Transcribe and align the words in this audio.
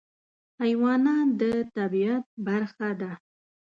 حیوانات 0.61 1.29
د 1.39 1.41
طبیعت 1.75 2.25
برخه 2.47 2.89
ده. 3.01 3.11